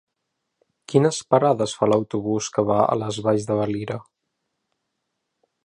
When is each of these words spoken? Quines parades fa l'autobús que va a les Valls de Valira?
Quines 0.93 1.19
parades 1.33 1.75
fa 1.81 1.89
l'autobús 1.91 2.49
que 2.55 2.65
va 2.71 2.79
a 2.85 2.97
les 3.03 3.21
Valls 3.27 3.47
de 3.51 3.61
Valira? 3.61 3.99